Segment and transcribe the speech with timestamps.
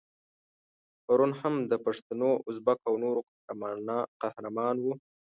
[1.05, 3.21] پرون هم د پښتنو، ازبکو او نورو
[4.21, 4.93] قهرمان وو.